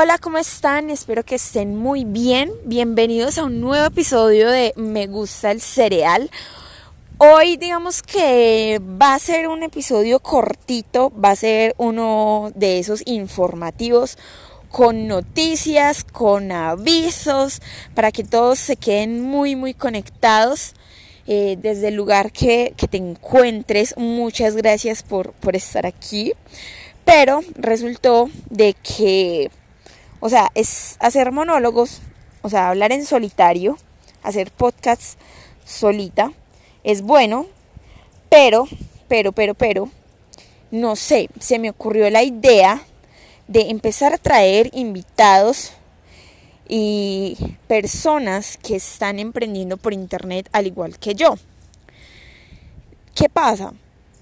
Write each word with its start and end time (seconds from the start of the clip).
Hola, 0.00 0.16
¿cómo 0.18 0.38
están? 0.38 0.90
Espero 0.90 1.24
que 1.24 1.34
estén 1.34 1.74
muy 1.74 2.04
bien. 2.04 2.52
Bienvenidos 2.64 3.36
a 3.36 3.42
un 3.42 3.60
nuevo 3.60 3.84
episodio 3.84 4.48
de 4.48 4.72
Me 4.76 5.08
gusta 5.08 5.50
el 5.50 5.60
cereal. 5.60 6.30
Hoy 7.16 7.56
digamos 7.56 8.04
que 8.04 8.80
va 8.80 9.14
a 9.14 9.18
ser 9.18 9.48
un 9.48 9.64
episodio 9.64 10.20
cortito, 10.20 11.10
va 11.10 11.32
a 11.32 11.34
ser 11.36 11.74
uno 11.78 12.52
de 12.54 12.78
esos 12.78 13.02
informativos 13.06 14.18
con 14.70 15.08
noticias, 15.08 16.04
con 16.04 16.52
avisos, 16.52 17.60
para 17.96 18.12
que 18.12 18.22
todos 18.22 18.60
se 18.60 18.76
queden 18.76 19.20
muy, 19.20 19.56
muy 19.56 19.74
conectados. 19.74 20.74
Eh, 21.26 21.58
desde 21.60 21.88
el 21.88 21.96
lugar 21.96 22.30
que, 22.30 22.72
que, 22.76 22.86
te 22.86 22.98
encuentres, 22.98 23.96
muchas 23.96 24.54
gracias 24.54 25.02
por, 25.02 25.32
por 25.32 25.56
estar 25.56 25.86
aquí. 25.86 26.34
Pero 27.04 27.40
resultó 27.56 28.30
de 28.48 28.74
que 28.74 29.50
o 30.20 30.28
sea, 30.28 30.48
es 30.54 30.96
hacer 31.00 31.32
monólogos, 31.32 32.00
o 32.42 32.48
sea, 32.48 32.68
hablar 32.68 32.92
en 32.92 33.04
solitario, 33.04 33.76
hacer 34.22 34.50
podcasts 34.50 35.16
solita, 35.64 36.32
es 36.84 37.02
bueno, 37.02 37.46
pero, 38.28 38.66
pero, 39.08 39.32
pero, 39.32 39.54
pero, 39.54 39.90
no 40.70 40.96
sé, 40.96 41.28
se 41.38 41.58
me 41.58 41.70
ocurrió 41.70 42.10
la 42.10 42.22
idea 42.22 42.82
de 43.46 43.70
empezar 43.70 44.12
a 44.12 44.18
traer 44.18 44.70
invitados 44.74 45.72
y 46.68 47.36
personas 47.66 48.58
que 48.58 48.76
están 48.76 49.18
emprendiendo 49.18 49.78
por 49.78 49.94
internet 49.94 50.48
al 50.52 50.66
igual 50.66 50.98
que 50.98 51.14
yo. 51.14 51.34
¿Qué 53.14 53.28
pasa? 53.28 53.72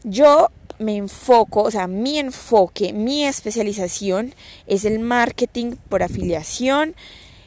Yo 0.04 0.48
me 0.78 0.96
enfoco, 0.96 1.62
o 1.62 1.70
sea, 1.70 1.86
mi 1.86 2.18
enfoque, 2.18 2.92
mi 2.92 3.24
especialización 3.24 4.34
es 4.66 4.84
el 4.84 4.98
marketing 4.98 5.76
por 5.88 6.02
afiliación, 6.02 6.94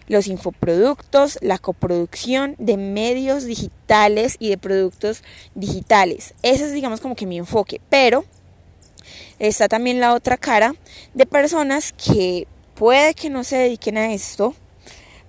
los 0.10 0.28
infoproductos, 0.28 1.38
la 1.42 1.60
coproducción 1.60 2.56
de 2.58 2.78
medios 2.78 3.46
digitales 3.46 4.36
y 4.40 4.50
de 4.50 4.58
productos 4.58 5.24
digitales. 5.54 6.34
Ese 6.42 6.66
es, 6.66 6.74
digamos, 6.74 7.00
como 7.00 7.16
que 7.16 7.28
mi 7.28 7.38
enfoque. 7.38 7.80
Pero 7.90 8.26
está 9.38 9.70
también 9.70 10.00
la 10.00 10.14
otra 10.14 10.36
cara 10.36 10.76
de 11.14 11.26
personas 11.26 11.94
que 11.94 12.48
puede 12.74 13.14
que 13.14 13.30
no 13.30 13.44
se 13.44 13.58
dediquen 13.58 13.98
a 13.98 14.12
esto, 14.12 14.56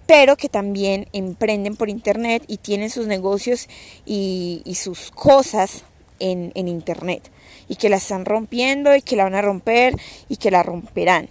pero 0.06 0.36
que 0.36 0.48
también 0.48 1.08
emprenden 1.12 1.76
por 1.76 1.90
internet 1.90 2.42
y 2.48 2.56
tienen 2.56 2.90
sus 2.90 3.06
negocios 3.06 3.68
y, 4.06 4.62
sus 4.74 5.10
cosas 5.10 5.84
en, 6.18 6.52
en 6.54 6.68
internet 6.68 7.30
y 7.70 7.76
que 7.76 7.88
la 7.88 7.96
están 7.96 8.24
rompiendo 8.24 8.94
y 8.96 9.00
que 9.00 9.14
la 9.14 9.22
van 9.24 9.36
a 9.36 9.42
romper 9.42 9.94
y 10.28 10.36
que 10.36 10.50
la 10.50 10.64
romperán. 10.64 11.30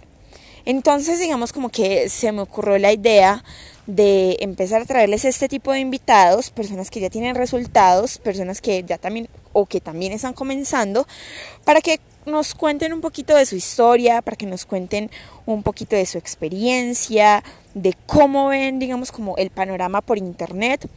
Entonces, 0.64 1.20
digamos 1.20 1.52
como 1.52 1.68
que 1.68 2.08
se 2.08 2.32
me 2.32 2.40
ocurrió 2.40 2.78
la 2.78 2.92
idea 2.92 3.44
de 3.86 4.38
empezar 4.40 4.80
a 4.80 4.84
traerles 4.86 5.26
este 5.26 5.48
tipo 5.48 5.72
de 5.72 5.80
invitados, 5.80 6.50
personas 6.50 6.90
que 6.90 7.00
ya 7.00 7.10
tienen 7.10 7.34
resultados, 7.34 8.16
personas 8.18 8.62
que 8.62 8.82
ya 8.84 8.96
también 8.96 9.28
o 9.52 9.66
que 9.66 9.82
también 9.82 10.12
están 10.12 10.32
comenzando, 10.32 11.06
para 11.64 11.82
que 11.82 12.00
nos 12.24 12.54
cuenten 12.54 12.94
un 12.94 13.02
poquito 13.02 13.36
de 13.36 13.44
su 13.44 13.56
historia, 13.56 14.22
para 14.22 14.36
que 14.36 14.46
nos 14.46 14.64
cuenten 14.64 15.10
un 15.44 15.62
poquito 15.62 15.94
de 15.94 16.06
su 16.06 16.16
experiencia, 16.16 17.44
de 17.74 17.94
cómo 18.06 18.48
ven, 18.48 18.78
digamos, 18.78 19.12
como 19.12 19.36
el 19.36 19.50
panorama 19.50 20.00
por 20.00 20.16
internet 20.16 20.88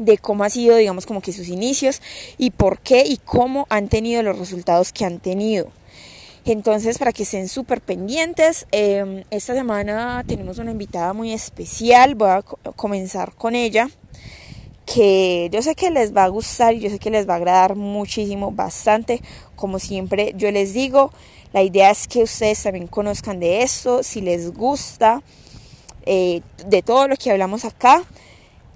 de 0.00 0.16
cómo 0.16 0.44
ha 0.44 0.50
sido, 0.50 0.76
digamos, 0.76 1.04
como 1.04 1.20
que 1.20 1.32
sus 1.32 1.48
inicios 1.48 2.00
y 2.38 2.50
por 2.50 2.80
qué 2.80 3.04
y 3.06 3.18
cómo 3.18 3.66
han 3.68 3.88
tenido 3.88 4.22
los 4.22 4.38
resultados 4.38 4.92
que 4.92 5.04
han 5.04 5.20
tenido. 5.20 5.68
Entonces, 6.46 6.96
para 6.96 7.12
que 7.12 7.24
estén 7.24 7.48
súper 7.48 7.82
pendientes, 7.82 8.66
em, 8.72 9.24
esta 9.30 9.54
semana 9.54 10.24
tenemos 10.26 10.58
una 10.58 10.70
invitada 10.70 11.12
muy 11.12 11.32
especial, 11.32 12.14
voy 12.14 12.30
a 12.30 12.42
comenzar 12.76 13.34
con 13.34 13.54
ella, 13.54 13.90
que 14.86 15.50
yo 15.52 15.60
sé 15.60 15.74
que 15.74 15.90
les 15.90 16.16
va 16.16 16.24
a 16.24 16.28
gustar 16.28 16.74
y 16.74 16.80
yo 16.80 16.88
sé 16.88 16.98
que 16.98 17.10
les 17.10 17.28
va 17.28 17.34
a 17.34 17.36
agradar 17.36 17.76
muchísimo, 17.76 18.52
bastante. 18.52 19.20
Como 19.54 19.78
siempre, 19.78 20.32
yo 20.34 20.50
les 20.50 20.72
digo, 20.72 21.12
la 21.52 21.62
idea 21.62 21.90
es 21.90 22.08
que 22.08 22.22
ustedes 22.22 22.62
también 22.62 22.86
conozcan 22.86 23.38
de 23.38 23.62
esto, 23.62 24.02
si 24.02 24.22
les 24.22 24.50
gusta, 24.52 25.22
eh, 26.06 26.40
de 26.66 26.80
todo 26.80 27.06
lo 27.06 27.16
que 27.16 27.30
hablamos 27.30 27.66
acá. 27.66 28.02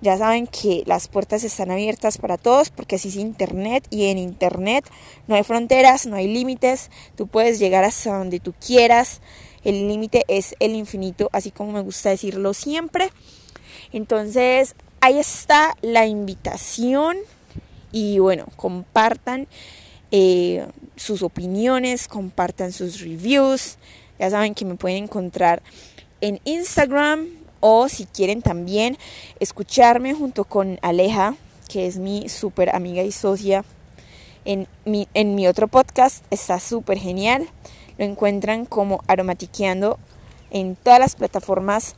Ya 0.04 0.18
saben 0.18 0.46
que 0.46 0.82
las 0.84 1.08
puertas 1.08 1.44
están 1.44 1.70
abiertas 1.70 2.18
para 2.18 2.36
todos 2.36 2.68
porque 2.68 2.96
así 2.96 3.08
es 3.08 3.16
Internet 3.16 3.86
y 3.88 4.08
en 4.08 4.18
Internet 4.18 4.84
no 5.26 5.34
hay 5.34 5.44
fronteras, 5.44 6.04
no 6.04 6.16
hay 6.16 6.28
límites, 6.28 6.90
tú 7.16 7.26
puedes 7.26 7.58
llegar 7.58 7.84
hasta 7.84 8.18
donde 8.18 8.38
tú 8.38 8.52
quieras, 8.52 9.22
el 9.64 9.88
límite 9.88 10.24
es 10.28 10.56
el 10.60 10.74
infinito, 10.74 11.30
así 11.32 11.50
como 11.50 11.72
me 11.72 11.80
gusta 11.80 12.10
decirlo 12.10 12.52
siempre. 12.52 13.12
Entonces, 13.94 14.74
ahí 15.00 15.18
está 15.18 15.74
la 15.80 16.04
invitación. 16.04 17.16
Y 17.90 18.18
bueno, 18.18 18.44
compartan 18.56 19.48
eh, 20.10 20.66
sus 20.96 21.22
opiniones, 21.22 22.08
compartan 22.08 22.72
sus 22.72 23.00
reviews, 23.00 23.78
ya 24.18 24.28
saben 24.28 24.54
que 24.54 24.66
me 24.66 24.74
pueden 24.74 25.04
encontrar 25.04 25.62
en 26.20 26.40
Instagram 26.44 27.43
o 27.66 27.88
si 27.88 28.04
quieren 28.04 28.42
también 28.42 28.98
escucharme 29.40 30.12
junto 30.12 30.44
con 30.44 30.78
Aleja, 30.82 31.34
que 31.66 31.86
es 31.86 31.96
mi 31.96 32.28
súper 32.28 32.76
amiga 32.76 33.02
y 33.02 33.10
socia 33.10 33.64
en 34.44 34.68
mi, 34.84 35.08
en 35.14 35.34
mi 35.34 35.46
otro 35.48 35.66
podcast, 35.66 36.26
está 36.30 36.60
súper 36.60 36.98
genial. 36.98 37.48
Lo 37.96 38.04
encuentran 38.04 38.66
como 38.66 39.02
aromatiqueando 39.06 39.98
en 40.50 40.76
todas 40.76 40.98
las 40.98 41.16
plataformas 41.16 41.96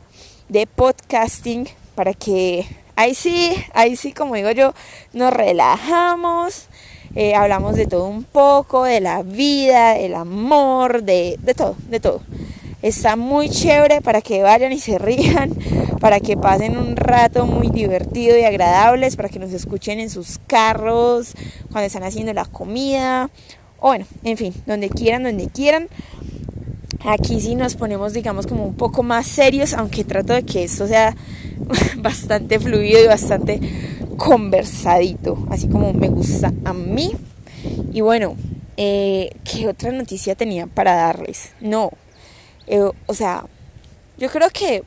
de 0.48 0.68
podcasting 0.68 1.66
para 1.96 2.14
que 2.14 2.64
ahí 2.94 3.16
sí, 3.16 3.52
ahí 3.74 3.96
sí, 3.96 4.12
como 4.12 4.36
digo 4.36 4.52
yo, 4.52 4.72
nos 5.14 5.32
relajamos, 5.32 6.68
eh, 7.16 7.34
hablamos 7.34 7.74
de 7.74 7.86
todo 7.86 8.06
un 8.06 8.22
poco, 8.22 8.84
de 8.84 9.00
la 9.00 9.24
vida, 9.24 9.94
del 9.94 10.14
amor, 10.14 11.02
de, 11.02 11.40
de 11.42 11.54
todo, 11.54 11.74
de 11.88 11.98
todo. 11.98 12.22
Está 12.86 13.16
muy 13.16 13.50
chévere 13.50 14.00
para 14.00 14.22
que 14.22 14.42
vayan 14.42 14.70
y 14.70 14.78
se 14.78 14.96
rían, 14.96 15.50
para 16.00 16.20
que 16.20 16.36
pasen 16.36 16.78
un 16.78 16.94
rato 16.94 17.44
muy 17.44 17.68
divertido 17.68 18.38
y 18.38 18.44
agradable, 18.44 19.10
para 19.16 19.28
que 19.28 19.40
nos 19.40 19.52
escuchen 19.52 19.98
en 19.98 20.08
sus 20.08 20.38
carros, 20.46 21.34
cuando 21.72 21.88
están 21.88 22.04
haciendo 22.04 22.32
la 22.32 22.44
comida, 22.44 23.28
o 23.80 23.88
bueno, 23.88 24.06
en 24.22 24.36
fin, 24.36 24.54
donde 24.66 24.88
quieran, 24.88 25.24
donde 25.24 25.48
quieran. 25.48 25.88
Aquí 27.04 27.40
sí 27.40 27.56
nos 27.56 27.74
ponemos, 27.74 28.12
digamos, 28.12 28.46
como 28.46 28.64
un 28.64 28.76
poco 28.76 29.02
más 29.02 29.26
serios, 29.26 29.74
aunque 29.74 30.04
trato 30.04 30.34
de 30.34 30.44
que 30.44 30.62
esto 30.62 30.86
sea 30.86 31.16
bastante 31.96 32.60
fluido 32.60 33.02
y 33.02 33.08
bastante 33.08 33.58
conversadito, 34.16 35.44
así 35.50 35.66
como 35.66 35.92
me 35.92 36.08
gusta 36.08 36.52
a 36.64 36.72
mí. 36.72 37.10
Y 37.92 38.00
bueno, 38.02 38.36
eh, 38.76 39.30
¿qué 39.42 39.66
otra 39.66 39.90
noticia 39.90 40.36
tenía 40.36 40.68
para 40.68 40.94
darles? 40.94 41.50
No, 41.60 41.90
eh, 42.66 42.90
o 43.06 43.14
sea, 43.14 43.46
yo 44.18 44.28
creo 44.30 44.48
que, 44.50 44.82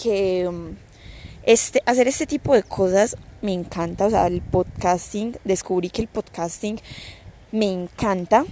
que 0.00 0.46
um, 0.48 0.74
este, 1.44 1.82
hacer 1.86 2.08
este 2.08 2.26
tipo 2.26 2.54
de 2.54 2.62
cosas 2.62 3.16
me 3.42 3.52
encanta. 3.52 4.06
O 4.06 4.10
sea, 4.10 4.26
el 4.26 4.40
podcasting, 4.40 5.36
descubrí 5.44 5.90
que 5.90 6.02
el 6.02 6.08
podcasting 6.08 6.80
me 7.52 7.70
encanta. 7.70 8.44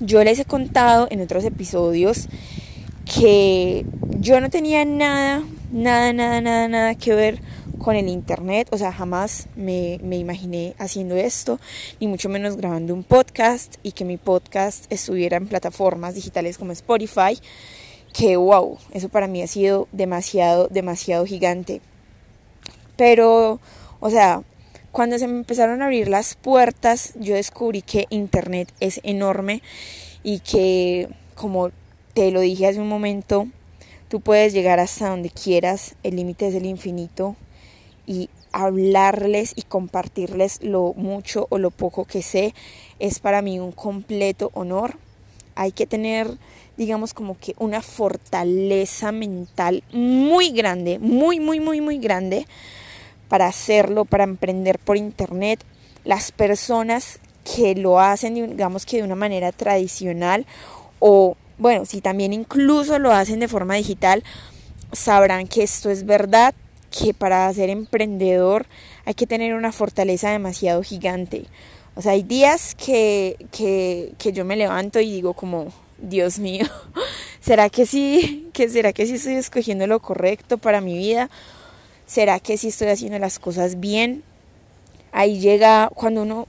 Yo 0.00 0.22
les 0.24 0.38
he 0.38 0.44
contado 0.44 1.06
en 1.10 1.20
otros 1.20 1.44
episodios 1.44 2.28
que 3.04 3.84
yo 4.18 4.40
no 4.40 4.50
tenía 4.50 4.84
nada, 4.84 5.42
nada, 5.70 6.12
nada, 6.12 6.40
nada, 6.40 6.68
nada 6.68 6.94
que 6.94 7.14
ver 7.14 7.40
con 7.82 7.96
el 7.96 8.08
internet, 8.08 8.68
o 8.70 8.78
sea, 8.78 8.92
jamás 8.92 9.48
me, 9.56 9.98
imaginé 10.10 10.74
haciendo 10.78 11.16
esto, 11.16 11.58
ni 12.00 12.06
mucho 12.06 12.28
menos 12.28 12.56
grabando 12.56 12.94
un 12.94 13.02
podcast 13.02 13.76
y 13.82 13.92
que 13.92 14.04
mi 14.04 14.16
podcast 14.16 14.90
estuviera 14.90 15.36
en 15.36 15.48
plataformas 15.48 16.14
digitales 16.14 16.58
como 16.58 16.72
Spotify, 16.72 17.38
que 18.12 18.36
wow, 18.36 18.78
eso 18.92 19.08
para 19.08 19.26
mí 19.26 19.42
ha 19.42 19.46
sido 19.46 19.88
demasiado, 19.92 20.68
demasiado 20.68 21.26
gigante. 21.26 21.80
Pero, 22.96 23.60
o 24.00 24.10
sea, 24.10 24.42
cuando 24.92 25.18
se 25.18 25.26
me 25.26 25.38
empezaron 25.38 25.82
a 25.82 25.86
abrir 25.86 26.08
las 26.08 26.34
puertas, 26.34 27.14
yo 27.18 27.34
descubrí 27.34 27.82
que 27.82 28.06
internet 28.10 28.72
es 28.80 29.00
enorme 29.02 29.62
y 30.22 30.38
que, 30.40 31.08
como 31.34 31.70
te 32.14 32.30
lo 32.30 32.40
dije 32.40 32.68
hace 32.68 32.80
un 32.80 32.88
momento, 32.88 33.48
tú 34.08 34.20
puedes 34.20 34.52
llegar 34.52 34.78
hasta 34.78 35.08
donde 35.08 35.30
quieras, 35.30 35.96
el 36.02 36.16
límite 36.16 36.46
es 36.46 36.54
el 36.54 36.66
infinito 36.66 37.34
y 38.06 38.28
hablarles 38.52 39.52
y 39.56 39.62
compartirles 39.62 40.62
lo 40.62 40.92
mucho 40.94 41.46
o 41.50 41.58
lo 41.58 41.70
poco 41.70 42.04
que 42.04 42.22
sé 42.22 42.54
es 42.98 43.18
para 43.18 43.42
mí 43.42 43.58
un 43.58 43.72
completo 43.72 44.50
honor. 44.54 44.96
Hay 45.54 45.72
que 45.72 45.86
tener, 45.86 46.28
digamos, 46.76 47.14
como 47.14 47.38
que 47.38 47.54
una 47.58 47.82
fortaleza 47.82 49.12
mental 49.12 49.82
muy 49.92 50.50
grande, 50.50 50.98
muy, 50.98 51.40
muy, 51.40 51.60
muy, 51.60 51.80
muy 51.80 51.98
grande 51.98 52.46
para 53.28 53.46
hacerlo, 53.46 54.04
para 54.04 54.24
emprender 54.24 54.78
por 54.78 54.96
internet. 54.96 55.64
Las 56.04 56.32
personas 56.32 57.20
que 57.56 57.74
lo 57.74 58.00
hacen, 58.00 58.34
digamos 58.34 58.86
que 58.86 58.98
de 58.98 59.02
una 59.02 59.14
manera 59.14 59.52
tradicional 59.52 60.46
o 61.00 61.36
bueno, 61.58 61.84
si 61.84 62.00
también 62.00 62.32
incluso 62.32 62.98
lo 62.98 63.12
hacen 63.12 63.40
de 63.40 63.48
forma 63.48 63.74
digital, 63.74 64.24
sabrán 64.92 65.46
que 65.46 65.62
esto 65.62 65.90
es 65.90 66.04
verdad, 66.04 66.54
que 66.92 67.14
para 67.14 67.52
ser 67.52 67.70
emprendedor 67.70 68.66
hay 69.04 69.14
que 69.14 69.26
tener 69.26 69.54
una 69.54 69.72
fortaleza 69.72 70.30
demasiado 70.30 70.82
gigante. 70.82 71.46
O 71.96 72.02
sea, 72.02 72.12
hay 72.12 72.22
días 72.22 72.74
que, 72.74 73.36
que, 73.50 74.12
que 74.18 74.32
yo 74.32 74.44
me 74.44 74.56
levanto 74.56 75.00
y 75.00 75.10
digo 75.10 75.34
como, 75.34 75.72
Dios 75.98 76.38
mío, 76.38 76.66
¿será 77.40 77.70
que 77.70 77.86
sí? 77.86 78.50
¿Que 78.52 78.68
¿Será 78.68 78.92
que 78.92 79.06
sí 79.06 79.14
estoy 79.14 79.34
escogiendo 79.34 79.86
lo 79.86 80.00
correcto 80.00 80.58
para 80.58 80.80
mi 80.80 80.96
vida? 80.96 81.30
¿Será 82.06 82.40
que 82.40 82.58
sí 82.58 82.68
estoy 82.68 82.88
haciendo 82.88 83.18
las 83.18 83.38
cosas 83.38 83.80
bien? 83.80 84.22
Ahí 85.12 85.40
llega 85.40 85.90
cuando 85.94 86.22
uno, 86.22 86.48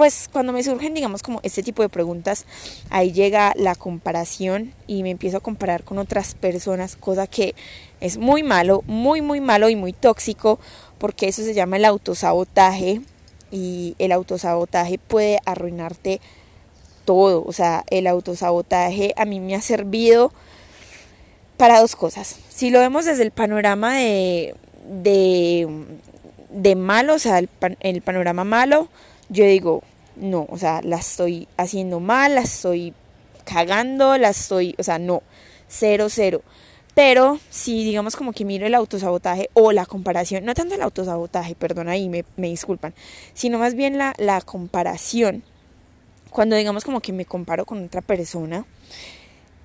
pues 0.00 0.30
cuando 0.32 0.54
me 0.54 0.62
surgen, 0.62 0.94
digamos, 0.94 1.22
como 1.22 1.40
este 1.42 1.62
tipo 1.62 1.82
de 1.82 1.90
preguntas, 1.90 2.46
ahí 2.88 3.12
llega 3.12 3.52
la 3.54 3.74
comparación 3.74 4.72
y 4.86 5.02
me 5.02 5.10
empiezo 5.10 5.36
a 5.36 5.40
comparar 5.40 5.84
con 5.84 5.98
otras 5.98 6.34
personas, 6.34 6.96
cosa 6.96 7.26
que 7.26 7.54
es 8.00 8.16
muy 8.16 8.42
malo, 8.42 8.82
muy, 8.86 9.20
muy 9.20 9.42
malo 9.42 9.68
y 9.68 9.76
muy 9.76 9.92
tóxico, 9.92 10.58
porque 10.96 11.28
eso 11.28 11.42
se 11.42 11.52
llama 11.52 11.76
el 11.76 11.84
autosabotaje 11.84 13.02
y 13.50 13.94
el 13.98 14.12
autosabotaje 14.12 14.96
puede 14.96 15.38
arruinarte 15.44 16.22
todo. 17.04 17.44
O 17.44 17.52
sea, 17.52 17.84
el 17.90 18.06
autosabotaje 18.06 19.12
a 19.18 19.26
mí 19.26 19.38
me 19.38 19.54
ha 19.54 19.60
servido 19.60 20.32
para 21.58 21.78
dos 21.78 21.94
cosas. 21.94 22.36
Si 22.48 22.70
lo 22.70 22.80
vemos 22.80 23.04
desde 23.04 23.22
el 23.22 23.32
panorama 23.32 23.96
de, 23.96 24.54
de, 26.48 26.74
malo, 26.74 27.16
o 27.16 27.18
sea, 27.18 27.38
el, 27.38 27.50
el 27.80 28.00
panorama 28.00 28.44
malo, 28.44 28.88
yo 29.30 29.44
digo, 29.44 29.82
no, 30.20 30.46
o 30.50 30.58
sea, 30.58 30.80
la 30.82 30.96
estoy 30.96 31.48
haciendo 31.56 32.00
mal, 32.00 32.34
la 32.34 32.42
estoy 32.42 32.94
cagando, 33.44 34.16
la 34.18 34.30
estoy, 34.30 34.74
o 34.78 34.82
sea, 34.82 34.98
no, 34.98 35.22
cero, 35.68 36.06
cero. 36.08 36.42
Pero 36.94 37.38
si 37.50 37.84
digamos 37.84 38.16
como 38.16 38.32
que 38.32 38.44
miro 38.44 38.66
el 38.66 38.74
autosabotaje 38.74 39.48
o 39.54 39.72
la 39.72 39.86
comparación, 39.86 40.44
no 40.44 40.54
tanto 40.54 40.74
el 40.74 40.82
autosabotaje, 40.82 41.54
perdón 41.54 41.88
ahí, 41.88 42.08
me, 42.08 42.24
me 42.36 42.48
disculpan, 42.48 42.94
sino 43.32 43.58
más 43.58 43.74
bien 43.74 43.96
la, 43.96 44.40
comparación 44.44 45.42
cuando 46.30 46.56
digamos 46.56 46.84
como 46.84 47.00
que 47.00 47.12
me 47.12 47.24
comparo 47.24 47.64
con 47.64 47.84
otra 47.84 48.02
persona, 48.02 48.64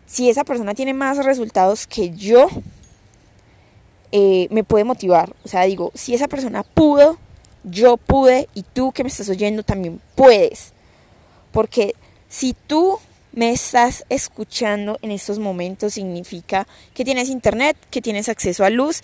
si 0.07 0.29
esa 0.29 0.43
persona 0.43 0.73
tiene 0.73 0.93
más 0.93 1.23
resultados 1.23 1.85
que 1.87 2.11
yo, 2.11 2.47
eh, 4.11 4.47
me 4.49 4.63
puede 4.63 4.83
motivar. 4.83 5.35
O 5.43 5.47
sea, 5.47 5.63
digo, 5.63 5.91
si 5.93 6.15
esa 6.15 6.27
persona 6.27 6.63
pudo, 6.63 7.17
yo 7.65 7.97
pude 7.97 8.47
y 8.53 8.63
tú 8.63 8.91
que 8.91 9.03
me 9.03 9.09
estás 9.09 9.29
oyendo 9.29 9.63
también 9.63 9.99
puedes. 10.15 10.73
Porque 11.51 11.95
si 12.29 12.55
tú 12.67 12.99
me 13.33 13.51
estás 13.51 14.05
escuchando 14.09 14.97
en 15.01 15.11
estos 15.11 15.39
momentos, 15.39 15.93
significa 15.93 16.67
que 16.93 17.03
tienes 17.03 17.29
internet, 17.29 17.77
que 17.89 18.01
tienes 18.01 18.29
acceso 18.29 18.63
a 18.63 18.69
luz 18.69 19.01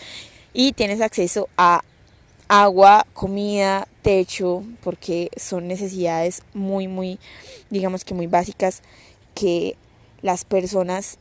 y 0.53 0.71
tienes 0.73 1.01
acceso 1.01 1.49
a 1.57 1.81
agua, 2.47 3.05
comida, 3.13 3.87
techo, 4.01 4.63
porque 4.83 5.29
son 5.37 5.67
necesidades 5.67 6.43
muy, 6.53 6.87
muy, 6.87 7.19
digamos 7.69 8.03
que 8.03 8.13
muy 8.13 8.27
básicas 8.27 8.81
que 9.33 9.75
las 10.21 10.45
personas 10.45 11.17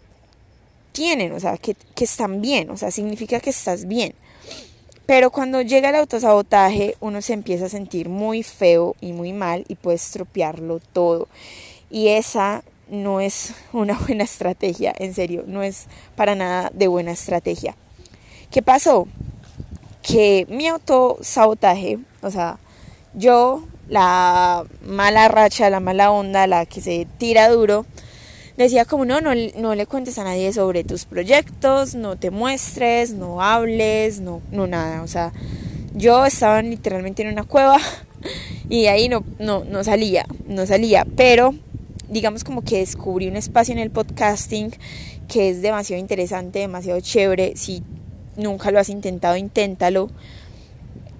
tienen, 0.92 1.32
o 1.32 1.40
sea, 1.40 1.56
que, 1.56 1.76
que 1.94 2.04
están 2.04 2.40
bien, 2.40 2.70
o 2.70 2.76
sea, 2.76 2.90
significa 2.90 3.40
que 3.40 3.50
estás 3.50 3.86
bien. 3.86 4.14
Pero 5.10 5.32
cuando 5.32 5.60
llega 5.60 5.88
el 5.88 5.96
autosabotaje, 5.96 6.94
uno 7.00 7.20
se 7.20 7.32
empieza 7.32 7.66
a 7.66 7.68
sentir 7.68 8.08
muy 8.08 8.44
feo 8.44 8.94
y 9.00 9.12
muy 9.12 9.32
mal 9.32 9.64
y 9.66 9.74
puede 9.74 9.96
estropearlo 9.96 10.78
todo. 10.78 11.26
Y 11.90 12.10
esa 12.10 12.62
no 12.88 13.18
es 13.20 13.54
una 13.72 13.98
buena 13.98 14.22
estrategia, 14.22 14.94
en 14.96 15.12
serio, 15.12 15.42
no 15.48 15.64
es 15.64 15.88
para 16.14 16.36
nada 16.36 16.70
de 16.72 16.86
buena 16.86 17.10
estrategia. 17.10 17.74
¿Qué 18.52 18.62
pasó? 18.62 19.08
que 20.00 20.46
mi 20.48 20.68
autosabotaje, 20.68 21.98
o 22.22 22.30
sea, 22.30 22.58
yo, 23.12 23.64
la 23.88 24.64
mala 24.86 25.26
racha, 25.26 25.70
la 25.70 25.80
mala 25.80 26.12
onda, 26.12 26.46
la 26.46 26.66
que 26.66 26.80
se 26.80 27.08
tira 27.18 27.48
duro, 27.48 27.84
decía 28.56 28.84
como 28.84 29.04
no, 29.04 29.20
no, 29.20 29.30
no 29.56 29.74
le 29.74 29.86
cuentes 29.86 30.18
a 30.18 30.24
nadie 30.24 30.52
sobre 30.52 30.84
tus 30.84 31.04
proyectos, 31.04 31.94
no 31.94 32.16
te 32.16 32.30
muestres, 32.30 33.12
no 33.12 33.42
hables, 33.42 34.20
no, 34.20 34.42
no 34.50 34.66
nada, 34.66 35.02
o 35.02 35.06
sea, 35.06 35.32
yo 35.94 36.24
estaba 36.24 36.62
literalmente 36.62 37.22
en 37.22 37.28
una 37.28 37.44
cueva 37.44 37.78
y 38.68 38.86
ahí 38.86 39.08
no, 39.08 39.24
no, 39.38 39.64
no 39.64 39.84
salía, 39.84 40.26
no 40.46 40.66
salía, 40.66 41.06
pero 41.16 41.54
digamos 42.08 42.44
como 42.44 42.62
que 42.62 42.78
descubrí 42.78 43.28
un 43.28 43.36
espacio 43.36 43.72
en 43.72 43.78
el 43.78 43.90
podcasting 43.90 44.72
que 45.28 45.50
es 45.50 45.62
demasiado 45.62 46.00
interesante, 46.00 46.58
demasiado 46.58 47.00
chévere, 47.00 47.52
si 47.56 47.82
nunca 48.36 48.70
lo 48.70 48.80
has 48.80 48.88
intentado, 48.88 49.36
inténtalo, 49.36 50.10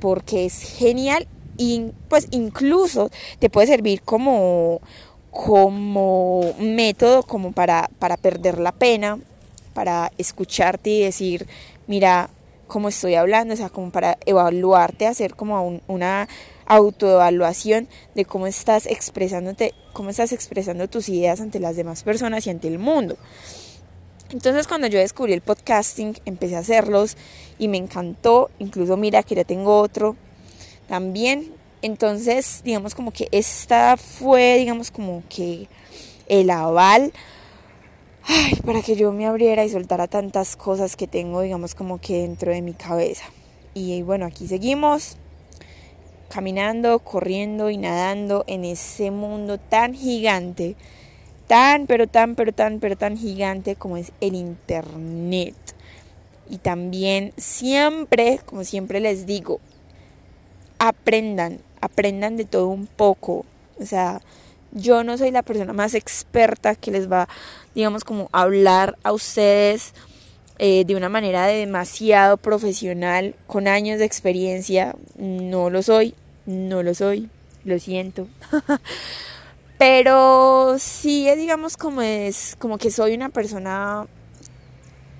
porque 0.01 0.47
es 0.47 0.63
genial. 0.63 1.27
Y 1.57 1.93
pues 2.09 2.27
incluso 2.31 3.11
te 3.39 3.51
puede 3.51 3.67
servir 3.67 4.03
como, 4.03 4.81
como 5.31 6.55
método, 6.59 7.23
como 7.23 7.53
para, 7.53 7.89
para 7.99 8.17
perder 8.17 8.59
la 8.59 8.73
pena, 8.73 9.19
para 9.75 10.11
escucharte 10.19 10.91
y 10.91 11.03
decir, 11.03 11.47
mira 11.87 12.31
cómo 12.67 12.89
estoy 12.89 13.15
hablando, 13.15 13.55
o 13.55 13.57
sea, 13.57 13.69
como 13.69 13.91
para 13.91 14.17
evaluarte, 14.27 15.07
hacer 15.07 15.35
como 15.35 15.81
una 15.89 16.29
autoevaluación 16.67 17.89
de 18.15 18.25
cómo 18.25 18.47
estás 18.47 18.87
expresándote, 18.87 19.75
cómo 19.93 20.11
estás 20.11 20.33
expresando 20.33 20.89
tus 20.89 21.09
ideas 21.09 21.41
ante 21.41 21.59
las 21.59 21.75
demás 21.77 22.05
personas 22.05 22.47
y 22.47 22.51
ante 22.51 22.69
el 22.69 22.79
mundo. 22.79 23.17
Entonces 24.31 24.69
cuando 24.69 24.87
yo 24.87 25.01
descubrí 25.01 25.33
el 25.33 25.41
podcasting, 25.41 26.17
empecé 26.25 26.55
a 26.55 26.61
hacerlos 26.61 27.17
y 27.59 27.67
me 27.67 27.77
encantó. 27.77 28.51
Incluso 28.61 28.97
mira 28.97 29.25
que 29.25 29.35
ya 29.35 29.45
tengo 29.45 29.81
otro 29.81 30.15
también. 30.89 31.53
Entonces, 31.83 32.61
digamos 32.65 32.95
como 32.95 33.13
que 33.13 33.29
esta 33.33 33.97
fue, 33.97 34.59
digamos 34.59 34.91
como 34.91 35.23
que 35.29 35.69
el 36.29 36.51
aval 36.51 37.13
para 38.67 38.83
que 38.83 38.97
yo 38.97 39.13
me 39.13 39.27
abriera 39.27 39.65
y 39.65 39.71
soltara 39.71 40.07
tantas 40.07 40.57
cosas 40.57 40.97
que 40.97 41.07
tengo, 41.07 41.41
digamos 41.41 41.75
como 41.75 42.01
que 42.01 42.23
dentro 42.23 42.53
de 42.53 42.63
mi 42.63 42.75
cabeza. 42.75 43.25
Y 43.75 44.03
bueno, 44.03 44.27
aquí 44.27 44.47
seguimos 44.47 45.17
caminando, 46.29 46.99
corriendo 47.01 47.71
y 47.71 47.77
nadando 47.77 48.45
en 48.47 48.65
ese 48.65 49.11
mundo 49.11 49.59
tan 49.59 49.95
gigante 49.95 50.77
tan, 51.51 51.89
pero 51.89 52.07
tan, 52.07 52.37
pero 52.37 52.53
tan, 52.53 52.79
pero 52.79 52.95
tan 52.95 53.17
gigante 53.19 53.75
como 53.75 53.97
es 53.97 54.13
el 54.21 54.37
Internet. 54.37 55.57
Y 56.49 56.59
también 56.59 57.33
siempre, 57.37 58.39
como 58.47 58.63
siempre 58.63 59.01
les 59.01 59.27
digo, 59.27 59.59
aprendan, 60.79 61.59
aprendan 61.81 62.37
de 62.37 62.45
todo 62.45 62.69
un 62.69 62.87
poco. 62.87 63.45
O 63.79 63.87
sea, 63.87 64.21
yo 64.73 65.05
no 65.05 65.19
soy 65.19 65.31
la 65.31 65.43
persona 65.43 65.73
más 65.73 65.95
experta 65.95 66.75
que 66.75 66.91
les 66.91 67.11
va, 67.11 67.29
digamos, 67.75 68.05
como 68.05 68.29
hablar 68.33 68.97
a 69.03 69.13
ustedes 69.13 69.95
eh, 70.59 70.85
de 70.85 70.95
una 70.95 71.09
manera 71.09 71.47
demasiado 71.47 72.37
profesional, 72.37 73.35
con 73.47 73.67
años 73.67 73.99
de 73.99 74.05
experiencia. 74.05 74.95
No 75.17 75.71
lo 75.71 75.83
soy, 75.83 76.15
no 76.47 76.83
lo 76.83 76.95
soy, 76.95 77.29
lo 77.65 77.79
siento. 77.79 78.29
Pero 79.79 80.77
sí, 80.79 81.27
digamos 81.37 81.79
como 81.79 82.03
es, 82.03 82.55
como 82.59 82.77
que 82.77 82.91
soy 82.91 83.15
una 83.15 83.31
persona 83.31 84.07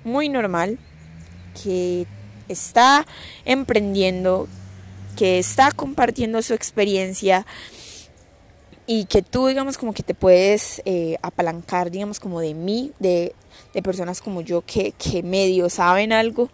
muy 0.03 0.29
normal, 0.29 0.77
que 1.63 2.05
está 2.47 3.07
emprendiendo, 3.45 4.47
que 5.11 5.39
está 5.39 5.71
compartiendo 5.71 6.41
su 6.41 6.53
experiencia 6.53 7.45
y 8.87 9.05
que 9.05 9.21
tú, 9.21 9.47
digamos, 9.47 9.77
como 9.77 9.93
que 9.93 10.03
te 10.03 10.13
puedes 10.13 10.81
eh, 10.85 11.17
apalancar, 11.21 11.91
digamos, 11.91 12.19
como 12.19 12.39
de 12.39 12.53
mí, 12.53 12.91
de, 12.99 13.33
de 13.73 13.81
personas 13.81 14.21
como 14.21 14.41
yo 14.41 14.61
que, 14.61 14.93
que 14.93 15.23
medio 15.23 15.69
saben 15.69 16.11
algo 16.11 16.49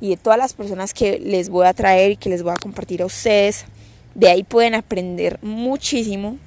y 0.00 0.10
de 0.10 0.16
todas 0.16 0.38
las 0.38 0.54
personas 0.54 0.94
que 0.94 1.18
les 1.18 1.48
voy 1.48 1.66
a 1.66 1.74
traer 1.74 2.12
y 2.12 2.16
que 2.16 2.30
les 2.30 2.42
voy 2.42 2.52
a 2.52 2.56
compartir 2.56 3.02
a 3.02 3.06
ustedes. 3.06 3.66
De 4.14 4.28
ahí 4.28 4.42
pueden 4.42 4.74
aprender 4.74 5.38
muchísimo 5.42 6.38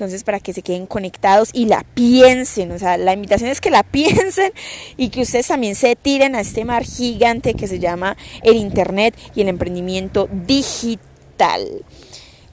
entonces, 0.00 0.24
para 0.24 0.40
que 0.40 0.54
se 0.54 0.62
queden 0.62 0.86
conectados 0.86 1.50
y 1.52 1.66
la 1.66 1.84
piensen, 1.92 2.72
o 2.72 2.78
sea, 2.78 2.96
la 2.96 3.12
invitación 3.12 3.50
es 3.50 3.60
que 3.60 3.68
la 3.68 3.82
piensen 3.90 4.50
y 4.96 5.10
que 5.10 5.20
ustedes 5.20 5.48
también 5.48 5.74
se 5.74 5.94
tiren 5.94 6.34
a 6.34 6.40
este 6.40 6.64
mar 6.64 6.84
gigante 6.84 7.52
que 7.52 7.68
se 7.68 7.78
llama 7.78 8.16
el 8.42 8.56
Internet 8.56 9.14
y 9.34 9.42
el 9.42 9.48
emprendimiento 9.48 10.26
digital. 10.32 11.84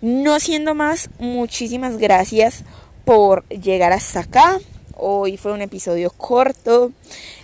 No 0.02 0.42
siendo 0.42 0.76
más, 0.76 1.10
muchísimas 1.20 1.98
gracias 1.98 2.66
por 3.06 3.48
llegar 3.48 3.94
hasta 3.94 4.20
acá. 4.20 4.60
Hoy 4.98 5.38
fue 5.38 5.54
un 5.54 5.62
episodio 5.62 6.10
corto. 6.10 6.92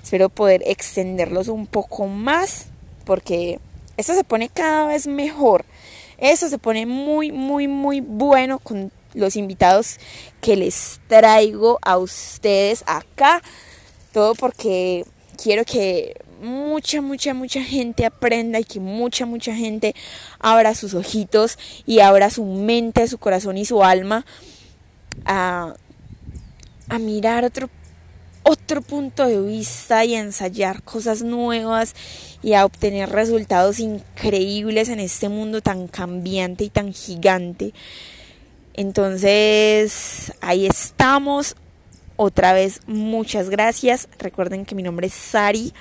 Espero 0.03 0.27
poder 0.27 0.63
extenderlos 0.65 1.47
un 1.47 1.65
poco 1.65 2.07
más 2.07 2.65
porque 3.05 3.57
esto 3.95 4.13
se 4.15 4.25
pone 4.25 4.49
cada 4.49 4.85
vez 4.85 5.07
mejor. 5.07 5.63
Eso 6.17 6.49
se 6.49 6.57
pone 6.57 6.85
muy, 6.85 7.31
muy, 7.31 7.69
muy 7.69 8.01
bueno 8.01 8.59
con 8.59 8.91
los 9.13 9.35
invitados 9.35 9.97
que 10.41 10.55
les 10.55 10.99
traigo 11.07 11.79
a 11.81 11.97
ustedes 11.97 12.83
acá. 12.87 13.41
Todo 14.11 14.35
porque 14.35 15.05
quiero 15.41 15.65
que 15.65 16.15
mucha, 16.41 17.01
mucha, 17.01 17.33
mucha 17.33 17.63
gente 17.63 18.05
aprenda 18.05 18.59
y 18.59 18.63
que 18.63 18.79
mucha, 18.79 19.25
mucha 19.25 19.55
gente 19.55 19.95
abra 20.39 20.75
sus 20.75 20.93
ojitos 20.93 21.57
y 21.85 21.99
abra 21.99 22.29
su 22.29 22.45
mente, 22.45 23.07
su 23.07 23.17
corazón 23.17 23.57
y 23.57 23.65
su 23.65 23.83
alma 23.83 24.25
a, 25.25 25.75
a 26.89 26.99
mirar 26.99 27.45
otro 27.45 27.69
otro 28.43 28.81
punto 28.81 29.25
de 29.25 29.41
vista 29.41 30.03
y 30.03 30.15
a 30.15 30.19
ensayar 30.19 30.83
cosas 30.83 31.23
nuevas 31.23 31.95
y 32.41 32.53
a 32.53 32.65
obtener 32.65 33.09
resultados 33.09 33.79
increíbles 33.79 34.89
en 34.89 34.99
este 34.99 35.29
mundo 35.29 35.61
tan 35.61 35.87
cambiante 35.87 36.65
y 36.65 36.69
tan 36.69 36.93
gigante. 36.93 37.73
Entonces, 38.73 40.33
ahí 40.41 40.65
estamos. 40.65 41.55
Otra 42.15 42.53
vez, 42.53 42.81
muchas 42.87 43.49
gracias. 43.49 44.07
Recuerden 44.19 44.65
que 44.65 44.75
mi 44.75 44.83
nombre 44.83 45.07
es 45.07 45.13
Sari 45.13 45.73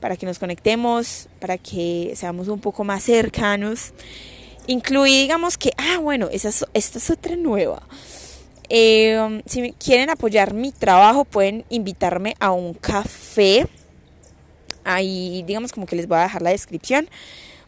para 0.00 0.16
que 0.16 0.26
nos 0.26 0.38
conectemos, 0.38 1.28
para 1.40 1.58
que 1.58 2.12
seamos 2.14 2.46
un 2.48 2.60
poco 2.60 2.84
más 2.84 3.02
cercanos. 3.02 3.92
Incluí, 4.68 5.22
digamos 5.22 5.56
que, 5.56 5.72
ah, 5.78 5.96
bueno, 5.98 6.28
esa 6.30 6.50
esta 6.74 6.98
es 6.98 7.10
otra 7.10 7.36
nueva. 7.36 7.82
Eh, 8.68 9.42
si 9.46 9.72
quieren 9.72 10.10
apoyar 10.10 10.52
mi 10.52 10.72
trabajo, 10.72 11.24
pueden 11.24 11.64
invitarme 11.70 12.36
a 12.38 12.52
un 12.52 12.74
café. 12.74 13.66
Ahí, 14.84 15.42
digamos, 15.46 15.72
como 15.72 15.86
que 15.86 15.96
les 15.96 16.06
voy 16.06 16.18
a 16.18 16.24
dejar 16.24 16.42
la 16.42 16.50
descripción 16.50 17.08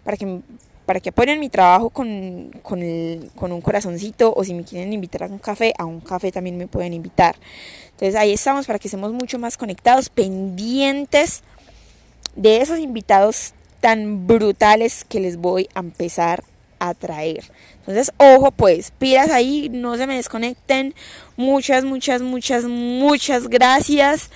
para 0.04 0.18
que, 0.18 0.40
para 0.84 1.00
que 1.00 1.08
apoyen 1.08 1.40
mi 1.40 1.48
trabajo 1.48 1.88
con, 1.88 2.50
con, 2.62 2.82
con 3.34 3.50
un 3.50 3.62
corazoncito. 3.62 4.34
O 4.36 4.44
si 4.44 4.52
me 4.52 4.64
quieren 4.64 4.92
invitar 4.92 5.22
a 5.22 5.26
un 5.28 5.38
café, 5.38 5.72
a 5.78 5.86
un 5.86 6.00
café 6.00 6.30
también 6.30 6.58
me 6.58 6.66
pueden 6.66 6.92
invitar. 6.92 7.34
Entonces 7.92 8.14
ahí 8.14 8.34
estamos 8.34 8.66
para 8.66 8.78
que 8.78 8.88
estemos 8.88 9.10
mucho 9.14 9.38
más 9.38 9.56
conectados, 9.56 10.10
pendientes 10.10 11.44
de 12.36 12.60
esos 12.60 12.78
invitados 12.78 13.54
tan 13.80 14.26
brutales 14.26 15.06
que 15.08 15.20
les 15.20 15.38
voy 15.38 15.66
a 15.74 15.80
empezar 15.80 16.44
a 16.80 16.94
traer. 16.94 17.44
Entonces, 17.78 18.12
ojo 18.16 18.50
pues, 18.50 18.90
pilas 18.98 19.30
ahí, 19.30 19.68
no 19.70 19.96
se 19.96 20.08
me 20.08 20.16
desconecten. 20.16 20.94
Muchas, 21.36 21.84
muchas, 21.84 22.22
muchas, 22.22 22.64
muchas 22.64 23.48
gracias. 23.48 24.30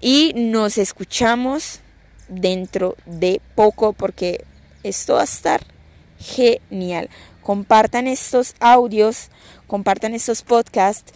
Y 0.00 0.32
nos 0.34 0.78
escuchamos 0.78 1.80
dentro 2.28 2.96
de 3.04 3.40
poco 3.54 3.92
porque 3.92 4.44
esto 4.82 5.14
va 5.14 5.22
a 5.22 5.24
estar 5.24 5.60
genial. 6.18 7.10
Compartan 7.42 8.06
estos 8.06 8.54
audios, 8.60 9.28
compartan 9.66 10.14
estos 10.14 10.42
podcasts 10.42 11.12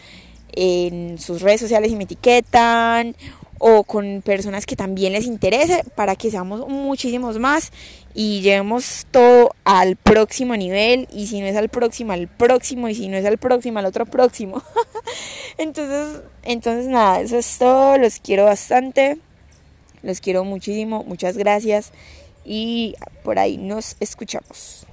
en 0.53 1.19
sus 1.19 1.43
redes 1.43 1.61
sociales 1.61 1.93
y 1.93 1.97
me 1.97 2.05
etiquetan 2.05 3.17
o 3.61 3.85
con 3.85 4.23
personas 4.23 4.65
que 4.65 4.75
también 4.75 5.13
les 5.13 5.27
interese 5.27 5.85
para 5.95 6.17
que 6.17 6.31
seamos 6.31 6.67
muchísimos 6.67 7.39
más 7.39 7.73
y 8.15 8.41
llevemos 8.41 9.07
todo 9.11 9.55
al 9.65 9.97
próximo 9.97 10.57
nivel 10.57 11.07
y 11.13 11.27
si 11.27 11.41
no 11.41 11.47
es 11.47 11.55
al 11.57 11.69
próximo 11.69 12.13
al 12.13 12.27
próximo 12.27 12.89
y 12.89 12.95
si 12.95 13.09
no 13.09 13.19
es 13.19 13.27
al 13.27 13.37
próximo 13.37 13.79
al 13.79 13.85
otro 13.85 14.07
próximo. 14.07 14.63
Entonces 15.59 16.23
entonces 16.43 16.87
nada 16.87 17.21
eso 17.21 17.37
es 17.37 17.59
todo. 17.59 17.99
Los 17.99 18.19
quiero 18.19 18.47
bastante. 18.47 19.19
Los 20.03 20.21
quiero 20.21 20.43
muchísimo. 20.45 21.05
Muchas 21.05 21.37
gracias. 21.37 21.93
Y 22.47 22.95
por 23.23 23.39
ahí 23.39 23.59
nos 23.59 23.97
escuchamos 24.01 24.87